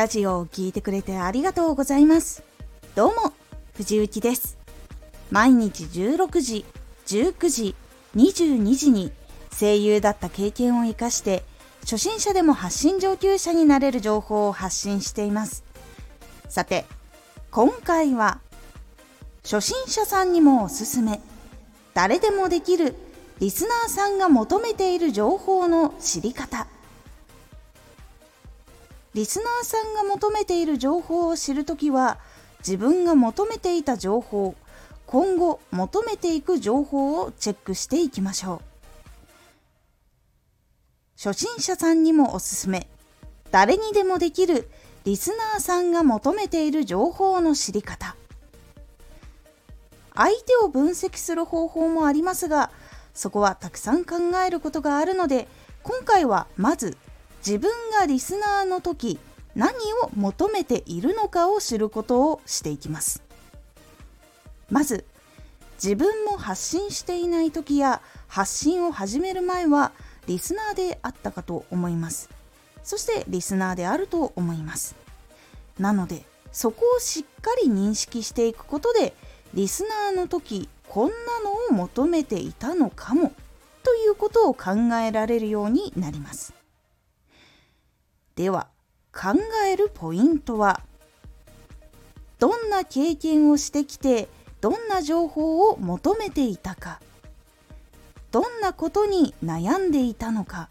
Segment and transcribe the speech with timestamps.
[0.00, 2.42] ラジオを聴いてくれてありがとうございます。
[2.94, 3.34] どうも、
[3.74, 4.56] 藤幸です。
[5.30, 6.64] 毎日16時、
[7.04, 7.74] 19時、
[8.16, 9.12] 22時に
[9.60, 11.42] 声優だった経験を活かして
[11.82, 15.64] 初心者でも発信上級者になれる情報を発信しています。
[16.48, 16.86] さて、
[17.50, 18.40] 今回は
[19.42, 21.20] 初心者さんにもおすすめ
[21.92, 22.94] 誰でもできる
[23.38, 26.66] リスナーさんが求めている情報の知り方
[29.14, 32.18] リスナーさんが求めている情報を知るときは
[32.60, 34.54] 自分が求めていた情報
[35.06, 38.60] 今後求めていく情報をチェックしていきましょう。
[41.20, 42.86] 初心者さんにもおすすめ。
[43.50, 44.70] 誰にでもできる
[45.04, 48.14] リスナーさんが求めている情報の知り方。
[50.14, 52.70] 相手を分析する方法もありますが
[53.12, 54.16] そこはたくさん考
[54.46, 55.48] えることがあるので
[55.82, 56.96] 今回はまず
[57.46, 59.18] 自分がリスナーの時
[59.54, 63.22] 何を求めているのかを知ることをしていきます。
[64.70, 65.04] まず
[65.82, 69.92] 自分も発信していない時や発信を始める前は
[70.26, 72.28] リスナーであったかと思います。
[72.84, 74.94] そしてリスナーであると思います。
[75.78, 79.14] なのでそこをしっかり認識していくことで
[79.54, 83.32] リスナーの時こんなのを求めていたのかも
[83.82, 86.59] ということを考えられるようになります。
[88.36, 88.68] では
[89.12, 90.80] 考えるポイントは
[92.38, 94.28] どんな経験をしてきて
[94.60, 97.00] どんな情報を求めていたか
[98.30, 100.68] どんなことに悩んでいたのか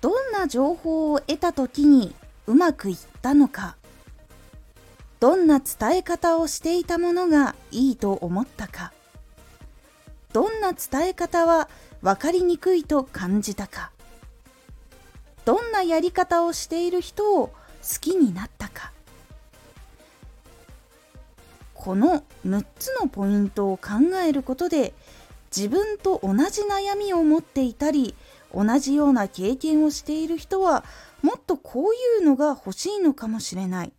[0.00, 2.14] どんな情報を得た時に
[2.46, 3.76] うまくいったのか
[5.18, 8.92] どんな伝え方をしていたものがいいと思ったか
[10.32, 11.68] どんな伝え方は
[12.00, 13.90] 分かりにくいと感じたか
[15.50, 17.54] どんなやり方をしている人を好
[18.00, 18.92] きになったか。
[21.74, 24.94] この6つのポイントを考えることで
[25.50, 28.14] 自分と同じ悩みを持っていたり
[28.54, 30.84] 同じような経験をしている人は
[31.20, 33.92] もっとこういうのが欲しいのかもしれない。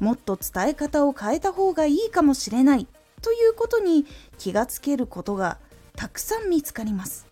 [0.00, 2.88] もっと伝え方を変えた方がいいかもしれない。
[3.22, 4.06] ということに
[4.38, 5.58] 気がつけることが
[5.94, 7.29] たくさん見つかります。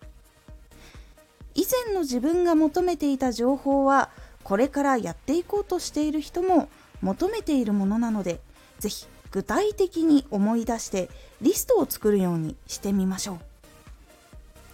[1.59, 4.09] 以前の自分が求めていた情報は
[4.43, 6.69] これからやっていこうとしている人も
[7.01, 8.39] 求めているものなので
[8.79, 11.09] 是非具体的に思い出して
[11.41, 13.39] リストを作るようにしてみましょう。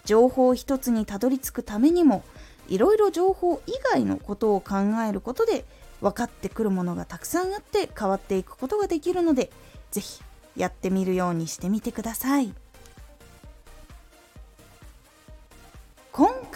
[0.06, 2.24] 情報一つにたどり着くためにも
[2.68, 4.76] いろいろ情報以外のことを考
[5.10, 5.66] えることで
[6.02, 9.50] 分かってくるものがたくさんあって変わっていくことができるので
[9.90, 10.22] 是非
[10.56, 12.54] やってみるようにしてみてください。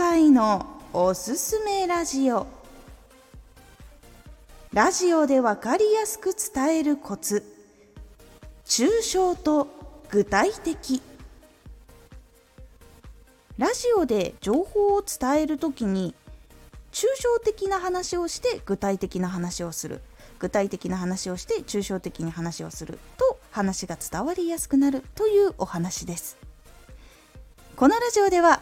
[0.10, 2.48] 今回のおすすめラジオ。
[4.74, 7.44] ラジオで分かりやすく伝えるコツ。
[8.66, 9.68] 抽象と
[10.10, 11.04] 具体的。
[13.60, 16.16] ラジオで情報を伝えるときに
[16.92, 20.02] 抽象的な話をして具体的な話をする。
[20.40, 22.98] 具体的な話をして抽象的に話をする。
[23.18, 26.36] と話が伝わりやすくなるというお話です。
[27.76, 28.62] このラジオでは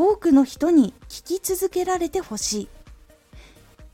[0.00, 2.68] 多くの人に聞き続けられてほしい。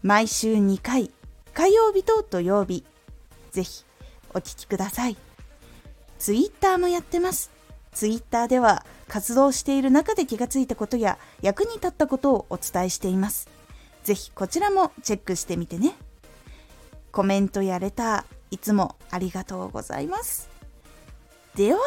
[0.03, 1.11] 毎週2回、
[1.55, 2.85] 火曜日と土曜日、
[3.53, 3.87] ぜひ
[4.35, 5.17] お聴きください。
[6.19, 7.51] ツイッターもやってます。
[7.95, 13.49] ツイッターでは活動している中で気がついたことや役に立ったことをお伝えしています。
[14.03, 15.95] ぜひこちらもチェックしてみてね。
[17.13, 20.51] コメントやレター、いつもありがとうございます。
[21.55, 21.81] では、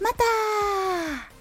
[0.00, 1.35] また